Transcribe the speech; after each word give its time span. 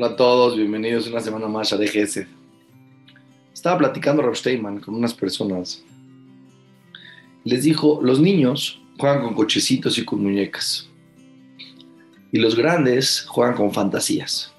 Hola 0.00 0.10
a 0.10 0.16
todos, 0.16 0.56
bienvenidos 0.56 1.08
una 1.08 1.18
semana 1.18 1.48
más 1.48 1.72
a 1.72 1.76
DGS. 1.76 2.24
Estaba 3.52 3.78
platicando 3.78 4.22
Rob 4.22 4.36
Steinman 4.36 4.78
con 4.78 4.94
unas 4.94 5.12
personas. 5.12 5.82
Les 7.42 7.64
dijo, 7.64 7.98
los 8.00 8.20
niños 8.20 8.80
juegan 8.96 9.24
con 9.24 9.34
cochecitos 9.34 9.98
y 9.98 10.04
con 10.04 10.22
muñecas. 10.22 10.88
Y 12.30 12.38
los 12.38 12.54
grandes 12.54 13.26
juegan 13.26 13.56
con 13.56 13.72
fantasías. 13.72 14.54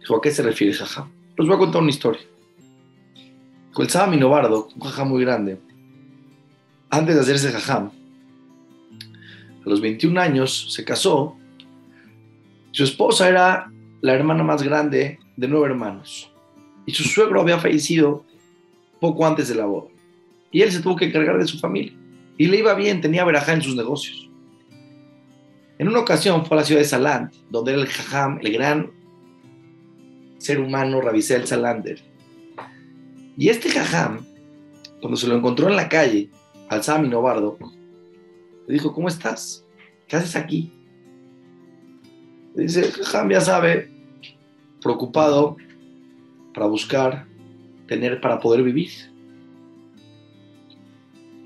Dijo, 0.00 0.16
¿a 0.16 0.22
qué 0.22 0.30
se 0.30 0.42
refiere 0.42 0.72
jaja? 0.72 1.06
Les 1.36 1.46
voy 1.46 1.56
a 1.56 1.58
contar 1.58 1.82
una 1.82 1.90
historia. 1.90 2.22
Dijo, 3.68 3.82
el 3.82 3.90
Saba 3.90 4.06
Minobardo, 4.06 4.70
un 4.74 4.80
jajá 4.80 5.04
muy 5.04 5.20
grande, 5.22 5.60
antes 6.88 7.14
de 7.14 7.20
hacerse 7.20 7.52
jajam, 7.52 7.90
a 9.66 9.68
los 9.68 9.82
21 9.82 10.18
años 10.18 10.72
se 10.72 10.82
casó. 10.82 11.36
Su 12.72 12.84
esposa 12.84 13.28
era 13.28 13.70
la 14.00 14.14
hermana 14.14 14.42
más 14.42 14.62
grande 14.62 15.18
de 15.36 15.48
nueve 15.48 15.68
hermanos. 15.68 16.32
Y 16.86 16.92
su 16.92 17.04
suegro 17.04 17.40
había 17.40 17.58
fallecido 17.58 18.24
poco 19.00 19.26
antes 19.26 19.48
de 19.48 19.54
la 19.54 19.66
boda. 19.66 19.88
Y 20.50 20.62
él 20.62 20.72
se 20.72 20.80
tuvo 20.80 20.96
que 20.96 21.06
encargar 21.06 21.38
de 21.38 21.46
su 21.46 21.58
familia. 21.58 21.92
Y 22.36 22.46
le 22.46 22.58
iba 22.58 22.74
bien, 22.74 23.00
tenía 23.00 23.24
verajá 23.24 23.52
en 23.52 23.62
sus 23.62 23.76
negocios. 23.76 24.30
En 25.78 25.88
una 25.88 26.00
ocasión 26.00 26.44
fue 26.46 26.56
a 26.56 26.60
la 26.60 26.66
ciudad 26.66 26.80
de 26.80 26.86
Salant, 26.86 27.32
donde 27.50 27.72
era 27.72 27.80
el 27.82 27.88
jajam, 27.88 28.38
el 28.42 28.52
gran 28.52 28.90
ser 30.38 30.60
humano 30.60 31.00
Rabisel 31.00 31.46
Salander. 31.46 32.00
Y 33.36 33.48
este 33.48 33.70
jajam, 33.70 34.24
cuando 35.00 35.16
se 35.16 35.28
lo 35.28 35.36
encontró 35.36 35.68
en 35.68 35.76
la 35.76 35.88
calle, 35.88 36.30
al 36.68 36.82
Sami 36.82 37.08
Novardo, 37.08 37.58
le 38.66 38.74
dijo, 38.74 38.92
¿cómo 38.92 39.08
estás? 39.08 39.64
¿Qué 40.06 40.16
haces 40.16 40.36
aquí? 40.36 40.72
Le 42.54 42.64
dice, 42.64 42.90
jajam 42.90 43.30
ya 43.30 43.40
sabe, 43.40 43.90
preocupado 44.82 45.56
para 46.54 46.66
buscar, 46.66 47.26
tener, 47.86 48.20
para 48.20 48.40
poder 48.40 48.62
vivir. 48.62 48.90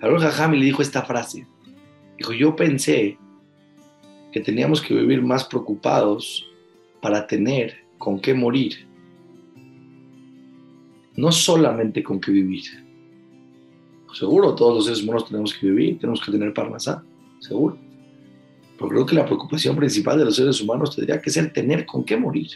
Ahora 0.00 0.20
Jajam 0.20 0.52
le 0.52 0.64
dijo 0.64 0.82
esta 0.82 1.02
frase. 1.02 1.46
Dijo, 2.18 2.32
yo 2.32 2.56
pensé 2.56 3.18
que 4.32 4.40
teníamos 4.40 4.80
que 4.80 4.94
vivir 4.94 5.22
más 5.22 5.44
preocupados 5.44 6.48
para 7.00 7.26
tener 7.26 7.76
con 7.98 8.20
qué 8.20 8.34
morir. 8.34 8.86
No 11.14 11.30
solamente 11.30 12.02
con 12.02 12.20
qué 12.20 12.32
vivir. 12.32 12.64
Seguro, 14.14 14.54
todos 14.54 14.74
los 14.74 14.84
seres 14.86 15.02
humanos 15.02 15.26
tenemos 15.26 15.54
que 15.54 15.66
vivir, 15.66 15.98
tenemos 15.98 16.20
que 16.20 16.32
tener 16.32 16.52
parnasá, 16.52 17.02
seguro. 17.40 17.78
Pero 18.76 18.88
creo 18.88 19.06
que 19.06 19.14
la 19.14 19.24
preocupación 19.24 19.76
principal 19.76 20.18
de 20.18 20.24
los 20.24 20.36
seres 20.36 20.60
humanos 20.60 20.94
tendría 20.94 21.20
que 21.20 21.30
ser 21.30 21.52
tener 21.52 21.86
con 21.86 22.04
qué 22.04 22.16
morir. 22.16 22.48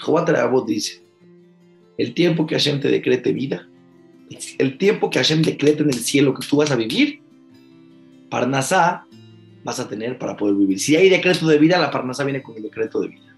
Jehová 0.00 0.24
Tarabot 0.24 0.66
dice, 0.66 1.02
el 1.98 2.14
tiempo 2.14 2.46
que 2.46 2.54
Hashem 2.54 2.80
te 2.80 2.88
decrete 2.88 3.32
vida, 3.32 3.68
el 4.58 4.78
tiempo 4.78 5.10
que 5.10 5.18
Hashem 5.18 5.42
decrete 5.42 5.82
en 5.82 5.88
el 5.88 5.94
cielo 5.94 6.34
que 6.34 6.46
tú 6.46 6.56
vas 6.56 6.70
a 6.70 6.76
vivir, 6.76 7.20
Parnasá 8.30 9.06
vas 9.64 9.80
a 9.80 9.88
tener 9.88 10.18
para 10.18 10.36
poder 10.36 10.54
vivir. 10.54 10.78
Si 10.78 10.96
hay 10.96 11.08
decreto 11.08 11.46
de 11.46 11.58
vida, 11.58 11.78
la 11.78 11.90
Parnasá 11.90 12.24
viene 12.24 12.42
con 12.42 12.56
el 12.56 12.62
decreto 12.62 13.00
de 13.00 13.08
vida. 13.08 13.36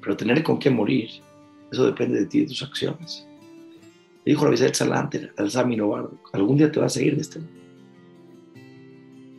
Pero 0.00 0.16
tener 0.16 0.42
con 0.42 0.58
qué 0.58 0.70
morir, 0.70 1.10
eso 1.70 1.86
depende 1.86 2.18
de 2.18 2.26
ti 2.26 2.38
y 2.38 2.40
de 2.42 2.46
tus 2.48 2.62
acciones. 2.62 3.26
Le 4.24 4.32
dijo 4.32 4.50
la 4.50 4.74
Salante 4.74 5.30
al 5.36 5.50
Sami 5.50 5.76
algún 6.32 6.56
día 6.56 6.72
te 6.72 6.80
vas 6.80 6.96
a 6.96 7.02
ir 7.02 7.14
de 7.14 7.22
este 7.22 7.38
mundo. 7.38 7.60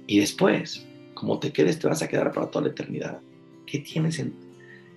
Y 0.07 0.19
después, 0.19 0.85
como 1.13 1.39
te 1.39 1.51
quedes, 1.51 1.79
te 1.79 1.87
vas 1.87 2.01
a 2.01 2.07
quedar 2.07 2.31
para 2.31 2.47
toda 2.47 2.65
la 2.65 2.71
eternidad. 2.71 3.19
¿Qué 3.65 3.79
tienes 3.79 4.19
en 4.19 4.33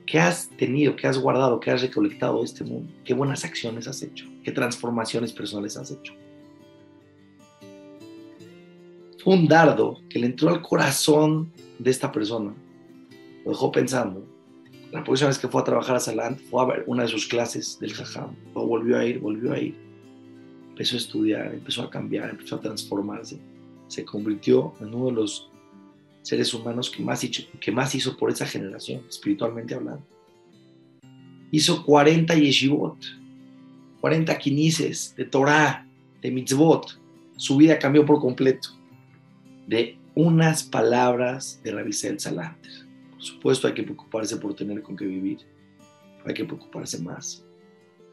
¿Qué 0.06 0.20
has 0.20 0.48
tenido, 0.50 0.94
qué 0.94 1.08
has 1.08 1.18
guardado, 1.18 1.58
qué 1.58 1.72
has 1.72 1.82
recolectado 1.82 2.38
de 2.38 2.44
este 2.44 2.62
mundo? 2.62 2.92
¿Qué 3.04 3.12
buenas 3.12 3.44
acciones 3.44 3.88
has 3.88 4.02
hecho? 4.02 4.24
¿Qué 4.44 4.52
transformaciones 4.52 5.32
personales 5.32 5.76
has 5.76 5.90
hecho? 5.90 6.14
Fue 9.22 9.34
un 9.34 9.48
dardo 9.48 10.00
que 10.08 10.20
le 10.20 10.26
entró 10.26 10.50
al 10.50 10.62
corazón 10.62 11.52
de 11.80 11.90
esta 11.90 12.12
persona. 12.12 12.54
Lo 13.44 13.50
dejó 13.50 13.72
pensando. 13.72 14.24
La 14.92 15.02
próxima 15.02 15.28
vez 15.28 15.38
que 15.40 15.48
fue 15.48 15.60
a 15.60 15.64
trabajar 15.64 15.96
a 15.96 16.00
Salant, 16.00 16.38
fue 16.48 16.62
a 16.62 16.66
ver 16.66 16.84
una 16.86 17.02
de 17.02 17.08
sus 17.08 17.26
clases 17.26 17.76
del 17.80 17.92
Jajam. 17.92 18.36
Volvió 18.54 18.98
a 18.98 19.04
ir, 19.04 19.18
volvió 19.18 19.52
a 19.52 19.58
ir. 19.58 19.74
Empezó 20.68 20.94
a 20.94 20.98
estudiar, 20.98 21.52
empezó 21.52 21.82
a 21.82 21.90
cambiar, 21.90 22.30
empezó 22.30 22.54
a 22.54 22.60
transformarse. 22.60 23.40
Se 23.88 24.04
convirtió 24.04 24.72
en 24.80 24.94
uno 24.94 25.06
de 25.06 25.12
los 25.12 25.50
seres 26.26 26.52
humanos 26.52 26.90
que 26.90 27.04
más, 27.04 27.22
hizo, 27.22 27.44
que 27.60 27.70
más 27.70 27.94
hizo 27.94 28.16
por 28.16 28.30
esa 28.30 28.46
generación, 28.46 29.04
espiritualmente 29.08 29.76
hablando. 29.76 30.04
Hizo 31.52 31.84
40 31.84 32.34
yeshivot, 32.34 32.96
40 34.00 34.36
quinices 34.36 35.14
de 35.16 35.24
Torah, 35.24 35.86
de 36.20 36.32
mitzvot. 36.32 37.00
Su 37.36 37.56
vida 37.56 37.78
cambió 37.78 38.04
por 38.04 38.18
completo. 38.20 38.70
De 39.68 39.96
unas 40.16 40.64
palabras 40.64 41.60
de 41.62 41.70
Rabisel 41.70 42.18
Salanter. 42.18 42.72
Por 43.12 43.22
supuesto 43.22 43.68
hay 43.68 43.74
que 43.74 43.84
preocuparse 43.84 44.36
por 44.36 44.54
tener 44.54 44.82
con 44.82 44.96
qué 44.96 45.06
vivir. 45.06 45.38
Hay 46.24 46.34
que 46.34 46.44
preocuparse 46.44 47.00
más 47.00 47.44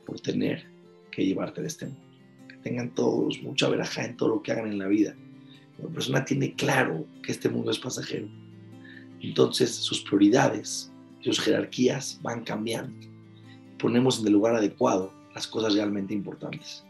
por 0.06 0.20
tener 0.20 0.68
que 1.10 1.26
llevarte 1.26 1.62
de 1.62 1.68
este 1.68 1.88
mundo. 1.88 2.02
Que 2.48 2.58
tengan 2.58 2.94
todos 2.94 3.42
mucha 3.42 3.68
veraja 3.70 4.06
en 4.06 4.16
todo 4.18 4.30
lo 4.30 4.44
que 4.44 4.52
hagan 4.52 4.68
en 4.68 4.78
la 4.78 4.88
vida 4.88 5.16
la 5.82 5.90
persona 5.90 6.26
tiene 6.26 6.54
claro 6.54 7.06
que 7.22 7.32
este 7.32 7.50
mundo 7.50 7.72
es 7.72 7.80
pasajero. 7.80 8.28
Entonces 9.22 9.74
sus 9.76 10.02
prioridades, 10.02 10.92
sus 11.22 11.40
jerarquías 11.40 12.20
van 12.22 12.44
cambiando. 12.44 13.08
Ponemos 13.80 14.20
en 14.20 14.28
el 14.28 14.34
lugar 14.34 14.56
adecuado 14.56 15.14
las 15.34 15.48
cosas 15.48 15.74
realmente 15.74 16.14
importantes. 16.14 16.84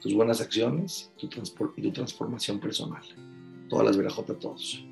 Tus 0.00 0.14
buenas 0.14 0.40
acciones 0.40 1.10
y 1.18 1.28
tu 1.28 1.92
transformación 1.92 2.58
personal. 2.58 3.02
Todas 3.68 3.86
las 3.86 3.96
verajotas 3.96 4.36
a 4.36 4.38
todos. 4.38 4.84